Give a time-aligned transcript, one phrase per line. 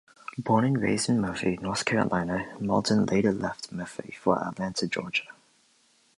[0.39, 5.27] Born and raised in Murphy, North Carolina, Mauldin later left Murphy for Atlanta, Georgia.